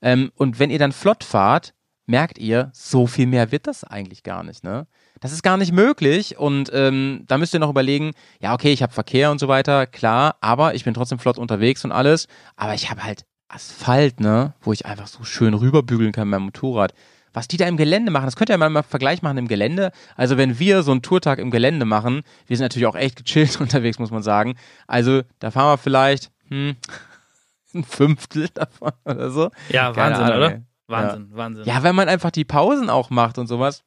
[0.01, 1.73] Ähm, und wenn ihr dann flott fahrt,
[2.05, 4.63] merkt ihr, so viel mehr wird das eigentlich gar nicht.
[4.63, 4.87] Ne?
[5.19, 8.81] Das ist gar nicht möglich und ähm, da müsst ihr noch überlegen, ja okay, ich
[8.81, 12.73] habe Verkehr und so weiter, klar, aber ich bin trotzdem flott unterwegs und alles, aber
[12.73, 16.93] ich habe halt Asphalt, ne, wo ich einfach so schön rüberbügeln kann mit meinem Motorrad.
[17.33, 19.91] Was die da im Gelände machen, das könnt ihr mal mal Vergleich machen im Gelände.
[20.15, 23.59] Also wenn wir so einen Tourtag im Gelände machen, wir sind natürlich auch echt gechillt
[23.61, 24.55] unterwegs, muss man sagen.
[24.87, 26.75] Also da fahren wir vielleicht hm,
[27.73, 29.51] ein Fünftel davon oder so.
[29.69, 30.51] Ja, Keine Wahnsinn, Ahnung, oder?
[30.53, 30.61] ey.
[30.87, 31.65] Wahnsinn, Wahnsinn.
[31.65, 33.83] Ja, wenn man einfach die Pausen auch macht und sowas,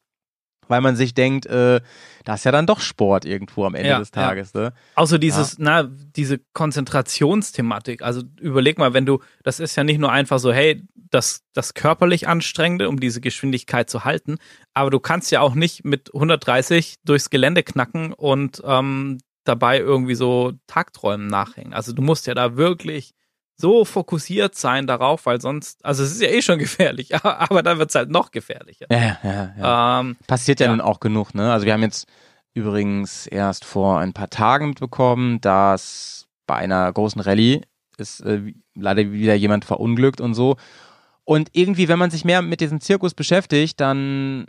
[0.67, 1.81] weil man sich denkt, äh,
[2.25, 4.27] das ist ja dann doch Sport irgendwo am Ende Ja, des ja.
[4.27, 4.53] Tages.
[4.53, 4.73] Ne?
[4.95, 8.01] Außer dieses, na, diese Konzentrationsthematik.
[8.01, 11.73] Also überleg mal, wenn du, das ist ja nicht nur einfach so, hey, das, das
[11.73, 14.37] körperlich Anstrengende, um diese Geschwindigkeit zu halten,
[14.73, 20.15] aber du kannst ja auch nicht mit 130 durchs Gelände knacken und ähm, dabei irgendwie
[20.15, 21.73] so Tagträumen nachhängen.
[21.73, 23.13] Also du musst ja da wirklich
[23.55, 27.79] so fokussiert sein darauf, weil sonst, also es ist ja eh schon gefährlich, aber dann
[27.79, 28.87] wird es halt noch gefährlicher.
[28.89, 29.99] Ja, ja, ja.
[29.99, 30.71] Ähm, Passiert ja, ja.
[30.71, 31.51] nun auch genug, ne?
[31.51, 32.07] Also wir haben jetzt
[32.53, 37.61] übrigens erst vor ein paar Tagen mitbekommen, dass bei einer großen Rallye
[37.97, 40.57] ist äh, leider wieder jemand verunglückt und so.
[41.25, 44.47] Und irgendwie, wenn man sich mehr mit diesem Zirkus beschäftigt, dann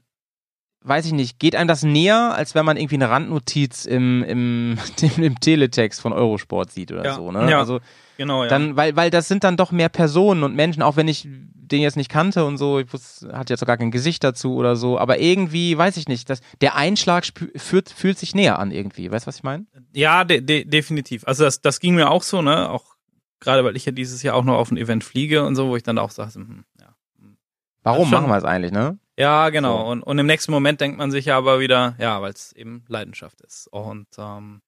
[0.86, 4.78] weiß ich nicht, geht einem das näher, als wenn man irgendwie eine Randnotiz im, im,
[5.16, 7.14] im, im Teletext von Eurosport sieht oder Ja.
[7.14, 7.50] so, ne?
[7.50, 7.58] Ja.
[7.58, 7.80] Also
[8.18, 8.48] genau, ja.
[8.50, 11.26] dann, weil, weil das sind dann doch mehr Personen und Menschen, auch wenn ich
[11.66, 14.54] den jetzt nicht kannte und so, ich wusste, hat jetzt auch gar kein Gesicht dazu
[14.56, 18.58] oder so, aber irgendwie, weiß ich nicht, das, der Einschlag spü- fühlt, fühlt sich näher
[18.58, 19.64] an irgendwie, weißt du, was ich meine?
[19.94, 21.26] Ja, de de definitiv.
[21.26, 22.68] Also das, das ging mir auch so, ne?
[22.68, 22.84] Auch
[23.40, 25.76] gerade weil ich ja dieses Jahr auch noch auf ein Event fliege und so, wo
[25.76, 26.94] ich dann auch sage, hm, ja.
[27.82, 28.98] Warum schon- machen wir es eigentlich, ne?
[29.16, 29.84] Ja, genau.
[29.84, 29.90] So.
[29.92, 32.84] Und, und im nächsten Moment denkt man sich ja aber wieder, ja, weil es eben
[32.88, 33.68] Leidenschaft ist.
[33.70, 34.60] Und ähm,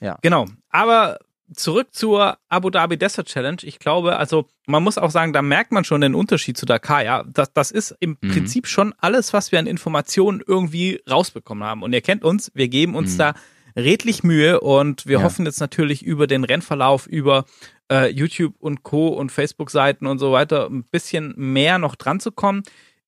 [0.00, 0.18] Ja.
[0.22, 0.46] genau.
[0.70, 1.18] Aber
[1.52, 3.56] zurück zur Abu Dhabi Desert Challenge.
[3.62, 7.02] Ich glaube, also man muss auch sagen, da merkt man schon den Unterschied zu Dakar.
[7.02, 8.30] Ja, das, das ist im Mhm.
[8.30, 11.82] Prinzip schon alles, was wir an Informationen irgendwie rausbekommen haben.
[11.82, 13.18] Und ihr kennt uns, wir geben uns Mhm.
[13.18, 13.34] da
[13.76, 15.24] redlich Mühe und wir Ja.
[15.24, 17.44] hoffen jetzt natürlich über den Rennverlauf, über
[17.92, 19.08] äh, YouTube und Co.
[19.08, 22.62] und Facebook-Seiten und so weiter ein bisschen mehr noch dran zu kommen.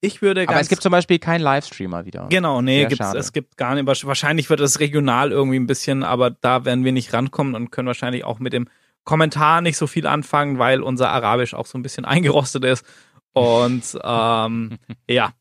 [0.05, 2.27] Ich würde Aber ganz es gibt zum Beispiel keinen Livestreamer wieder.
[2.29, 3.87] Genau, nee, es gibt gar nicht.
[3.87, 7.71] wahrsch- Wahrscheinlich wird es regional irgendwie ein bisschen, aber da werden wir nicht rankommen und
[7.71, 8.69] können wahrscheinlich auch mit dem
[9.05, 12.85] Kommentar nicht so viel anfangen, weil unser Arabisch auch so ein bisschen eingerostet ist.
[13.33, 15.33] Und ähm, ja.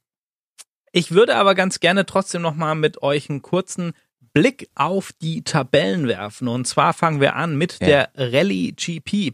[0.91, 3.93] Ich würde aber ganz gerne trotzdem nochmal mit euch einen kurzen
[4.33, 6.47] Blick auf die Tabellen werfen.
[6.47, 7.87] Und zwar fangen wir an mit Ja.
[7.87, 9.33] der Rallye GP.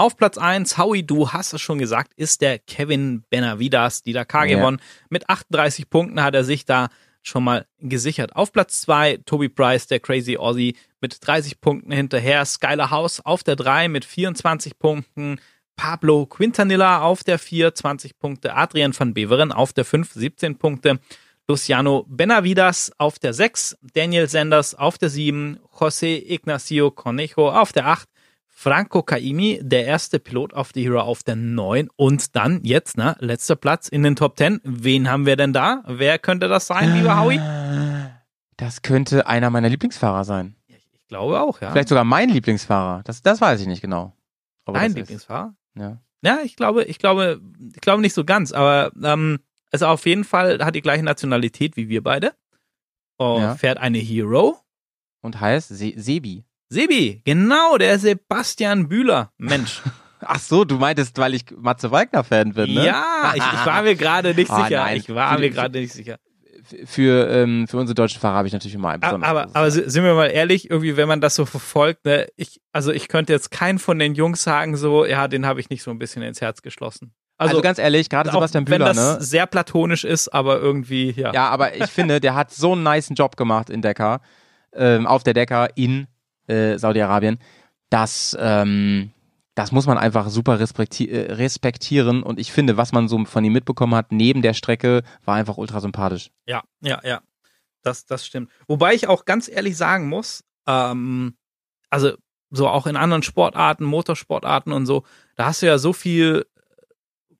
[0.00, 4.46] Auf Platz 1, Howie, du hast es schon gesagt, ist der Kevin Benavidas, die Dakar
[4.46, 4.56] Ja.
[4.56, 4.80] gewonnen.
[5.10, 6.88] Mit 38 Punkten hat er sich da
[7.24, 8.36] schon mal gesichert.
[8.36, 12.44] Auf Platz 2, Toby Price, der Crazy Aussie, mit 30 Punkten hinterher.
[12.44, 15.40] Skylar House auf der 3 mit 24 Punkten.
[15.74, 18.54] Pablo Quintanilla auf der 4, 20 Punkte.
[18.54, 21.00] Adrian van Beveren auf der 5, 17 Punkte.
[21.48, 27.86] Luciano Benavidas auf der 6, Daniel Sanders auf der 7, José Ignacio Cornejo auf der
[27.86, 28.08] 8,
[28.60, 33.14] Franco Caimi, der erste Pilot auf die Hero auf der 9 und dann jetzt, ne,
[33.20, 34.60] letzter Platz in den Top 10.
[34.64, 35.84] Wen haben wir denn da?
[35.86, 37.40] Wer könnte das sein, lieber Howie?
[38.56, 40.56] Das könnte einer meiner Lieblingsfahrer sein.
[40.66, 41.70] Ich glaube auch, ja.
[41.70, 43.04] Vielleicht sogar mein Lieblingsfahrer.
[43.04, 44.12] Das, das weiß ich nicht genau.
[44.66, 44.96] er Dein das ist.
[44.96, 45.54] Lieblingsfahrer?
[45.76, 45.98] Ja.
[46.22, 47.40] Ja, ich glaube, ich glaube,
[47.76, 49.38] ich glaube nicht so ganz, aber ähm,
[49.70, 52.34] also auf jeden Fall hat die gleiche Nationalität wie wir beide.
[53.18, 53.54] Und Ja.
[53.54, 54.58] fährt eine Hero.
[55.20, 56.44] Und heißt Se Sebi.
[56.68, 59.32] Sebi, genau, der Sebastian Bühler.
[59.38, 59.82] Mensch.
[60.20, 62.86] Ach so, du meintest, weil ich Matze Wagner-Fan bin, ne?
[62.86, 64.80] Ja, ich, ich war mir gerade nicht Ah, sicher.
[64.82, 64.96] nein.
[64.96, 66.18] Ich war Für- mir gerade nicht sicher.
[66.84, 69.88] Für, ähm, für unsere deutschen Fahrer habe ich natürlich immer ein besonderes aber, aber si-
[69.88, 73.32] sind wir mal ehrlich, irgendwie, wenn man das so verfolgt, ne, ich, also ich könnte
[73.32, 76.20] jetzt keinen von den Jungs sagen, so, ja, den habe ich nicht so ein bisschen
[76.22, 77.14] ins Herz geschlossen.
[77.38, 79.16] also, Also, ganz ehrlich, gerade Sebastian wenn Bühler, das ne?
[79.24, 81.32] sehr platonisch ist, aber irgendwie, ja.
[81.32, 84.20] Ja, aber ich finde, der hat so einen niceen Job gemacht in Dakar,
[84.74, 86.06] ähm, auf der Dakar in
[86.48, 87.38] äh, Saudi-Arabien,
[87.90, 89.12] dass ähm,
[89.58, 92.22] das muss man einfach super respekti äh, respektieren.
[92.22, 95.56] Und ich finde, was man so von ihm mitbekommen hat, neben der Strecke, war einfach
[95.56, 96.30] ultra sympathisch.
[96.46, 97.20] Ja, ja, ja.
[97.82, 98.50] Das, das stimmt.
[98.68, 101.36] Wobei ich auch ganz ehrlich sagen muss, ähm,
[101.90, 102.12] also
[102.50, 106.46] so auch in anderen Sportarten, Motorsportarten und so, da hast du ja so viel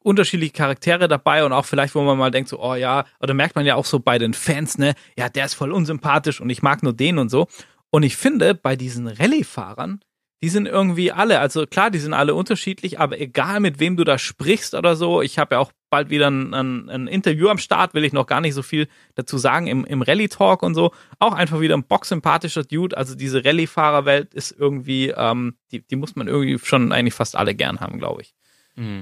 [0.00, 3.56] unterschiedliche Charaktere dabei und auch vielleicht, wo man mal denkt, so, oh ja, oder merkt
[3.56, 6.62] man ja auch so bei den Fans, ne, ja, der ist voll unsympathisch und ich
[6.62, 7.46] mag nur den und so.
[7.90, 10.00] Und ich finde, bei diesen Rallye-Fahrern,
[10.42, 14.04] die sind irgendwie alle, also klar, die sind alle unterschiedlich, aber egal mit wem du
[14.04, 17.58] da sprichst oder so, ich habe ja auch bald wieder ein, ein, ein Interview am
[17.58, 20.92] Start, will ich noch gar nicht so viel dazu sagen im, im Rallye-Talk und so.
[21.18, 22.96] Auch einfach wieder ein boxsympathischer Dude.
[22.96, 27.54] Also diese Rallye-Fahrerwelt ist irgendwie, ähm, die, die muss man irgendwie schon eigentlich fast alle
[27.54, 28.34] gern haben, glaube ich.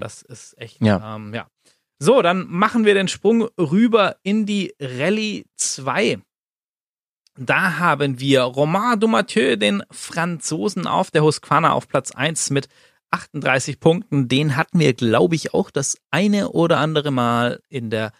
[0.01, 1.17] Das ist echt, Ja.
[1.17, 1.49] Ähm, ja.
[1.99, 6.19] So, dann machen wir den Sprung rüber in die Rallye 2.
[7.39, 12.69] Da haben wir Romain Dumathieu, den Franzosen auf der Husqvarna auf Platz 1 mit
[13.11, 14.29] 38 Punkten.
[14.29, 18.13] Den hatten wir, glaube ich, auch das eine oder andere Mal in der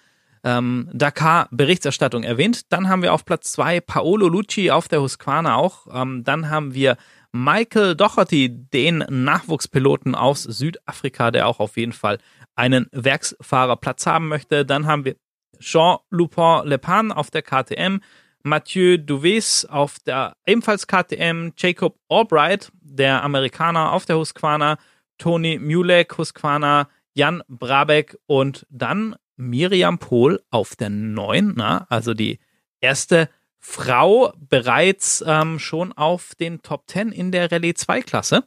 [0.45, 2.73] ähm, Dakar-Berichterstattung erwähnt.
[2.73, 5.87] Dann haben wir auf Platz 2 Paolo Lucci auf der Husqvarna auch.
[5.93, 6.99] Ähm, dann haben wir
[7.33, 12.19] Michael Doherty, den Nachwuchspiloten aus Südafrika, der auch auf jeden Fall
[12.55, 14.65] einen Werksfahrerplatz haben möchte.
[14.65, 15.17] Dann haben wir
[15.59, 18.01] Jean Lupin Lepan auf der KTM,
[18.47, 24.79] Mathieu Duves auf der ebenfalls KTM, Jacob Albright, der Amerikaner auf der Husqvarna,
[25.19, 32.39] Tony Mulek Husqvarna, Jan Brabeck und dann Miriam Pohl auf der 9, na, also die
[32.81, 33.29] erste
[33.59, 38.45] Frau bereits ähm, schon auf den Top 10 in der Rallye 2 Klasse.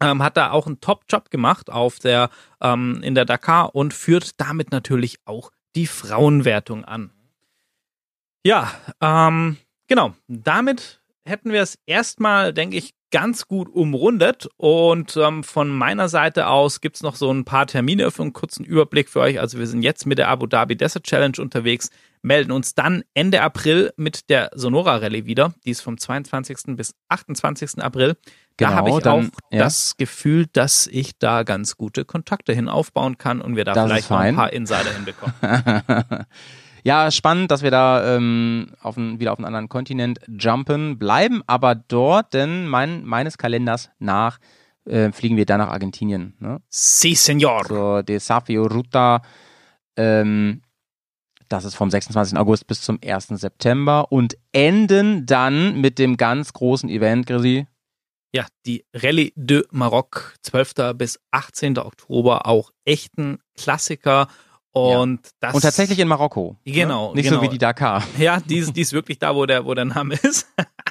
[0.00, 2.30] Ähm, hat da auch einen Top-Job gemacht auf der,
[2.62, 7.12] ähm, in der Dakar und führt damit natürlich auch die Frauenwertung an.
[8.46, 9.56] Ja, ähm,
[9.88, 10.14] genau.
[10.28, 14.48] Damit hätten wir es erstmal, denke ich, ganz gut umrundet.
[14.56, 18.64] Und ähm, von meiner Seite aus gibt's noch so ein paar Termine für einen kurzen
[18.64, 19.40] Überblick für euch.
[19.40, 21.90] Also wir sind jetzt mit der Abu Dhabi Desert Challenge unterwegs,
[22.22, 25.54] melden uns dann Ende April mit der Sonora Rallye wieder.
[25.64, 26.76] Die ist vom 22.
[26.76, 27.82] bis 28.
[27.82, 28.16] April.
[28.58, 29.58] Da Genau, habe ich dann- auch ja.
[29.64, 33.86] das Gefühl, dass ich da ganz gute Kontakte hin aufbauen kann und wir da Das
[33.86, 35.34] vielleicht noch ein paar Insider hinbekommen.
[36.86, 41.42] ja, spannend, dass wir da ähm, auf ein, wieder auf einen anderen Kontinent jumpen, bleiben
[41.48, 44.38] aber dort, denn mein, meines Kalenders nach
[44.84, 46.34] äh, fliegen wir dann nach Argentinien.
[46.38, 46.60] Ne?
[46.68, 47.64] Si, Senor.
[47.64, 49.22] zur Desafio Ruta.
[49.96, 50.62] Ähm,
[51.48, 52.38] das ist vom 26.
[52.38, 53.30] August bis zum 1.
[53.30, 57.66] September und enden dann mit dem ganz großen Event, Grisi.
[58.32, 60.94] Ja, die Rallye de Maroc, 12.
[60.94, 61.78] bis 18.
[61.78, 64.28] Oktober, auch echten Klassiker.
[64.76, 65.54] Und das.
[65.54, 66.56] Und tatsächlich in Marokko.
[66.64, 67.16] Genau, Ne?
[67.16, 67.40] Nicht genau.
[67.40, 68.02] so wie die Dakar.
[68.18, 70.46] Ja, die ist, die ist wirklich da, wo der, wo der Name ist.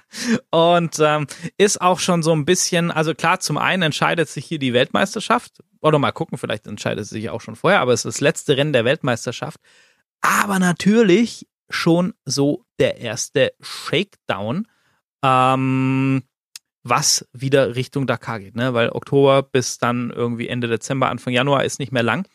[0.49, 4.57] Und ähm, ist auch schon so ein bisschen, also klar, zum einen entscheidet sich hier
[4.57, 5.61] die Weltmeisterschaft.
[5.81, 8.57] Oder mal gucken, vielleicht entscheidet sie sich auch schon vorher, aber es ist das letzte
[8.57, 9.59] Rennen der Weltmeisterschaft.
[10.21, 14.67] Aber natürlich schon so der erste Shakedown,
[15.23, 16.23] ähm,
[16.83, 18.73] was wieder Richtung Dakar geht, ne?
[18.73, 22.27] Weil Oktober bis dann irgendwie Ende Dezember, Anfang Januar ist nicht mehr lang.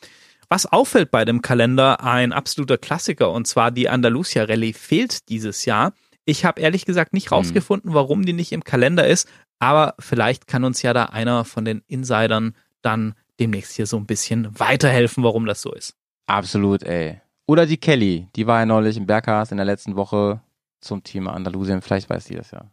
[0.50, 5.64] Was auffällt bei dem Kalender, ein absoluter Klassiker, und zwar die Andalusia Rallye fehlt dieses
[5.64, 5.92] Jahr.
[6.24, 9.28] Ich habe ehrlich gesagt nicht rausgefunden, warum die nicht im Kalender ist,
[9.60, 14.06] aber vielleicht kann uns ja da einer von den Insidern dann demnächst hier so ein
[14.06, 15.94] bisschen weiterhelfen, warum das so ist.
[16.26, 17.20] Absolut, ey.
[17.46, 20.40] Oder die Kelly, die war ja neulich im Berghaus in der letzten Woche
[20.80, 21.80] zum Thema Andalusien.
[21.80, 22.64] Vielleicht weiß die das ja.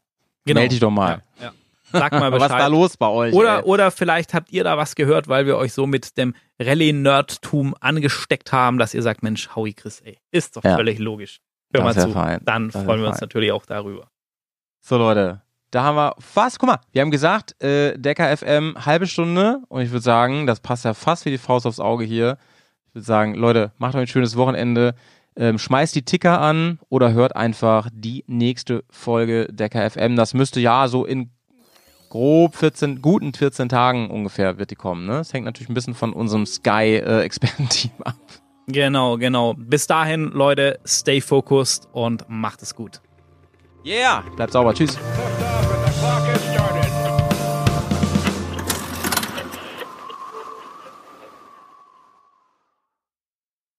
[0.46, 1.24] Meld dich doch mal.
[1.40, 1.54] Ja, ja.
[1.92, 2.72] Sag mal Was ist da Bescheid.
[2.72, 3.34] los bei euch?
[3.34, 3.64] Oder, ey?
[3.64, 8.52] oder vielleicht habt ihr da was gehört, weil wir euch so mit dem Rallye-Nerdtum angesteckt
[8.52, 10.76] haben, dass ihr sagt, Mensch, Howie Chris, ey, ist doch Ja.
[10.76, 11.40] völlig logisch.
[11.74, 12.12] Hör Das mal zu.
[12.14, 12.40] fein.
[12.46, 13.26] Dann Das freuen wir uns fein.
[13.28, 14.10] natürlich auch darüber.
[14.80, 15.42] So, Leute.
[15.72, 19.82] Da haben wir fast, guck mal, wir haben gesagt, äh, Decker FM halbe Stunde und
[19.82, 22.38] ich würde sagen, das passt ja fast wie die Faust aufs Auge hier.
[22.88, 24.96] Ich würde sagen, Leute, macht euch ein schönes Wochenende,
[25.36, 30.16] ähm, schmeißt die Ticker an oder hört einfach die nächste Folge Decker FM.
[30.16, 31.32] Das müsste ja so in
[32.10, 35.06] grob 14, guten 14 Tagen ungefähr wird die kommen.
[35.06, 35.14] Ne?
[35.14, 38.16] Das hängt natürlich ein bisschen von unserem Sky-Experten-Team ab.
[38.68, 39.54] Genau, genau.
[39.54, 43.02] Bis dahin, Leute, stay focused und macht es gut.
[43.86, 44.74] Yeah, bleibt sauber.
[44.74, 44.98] Tschüss.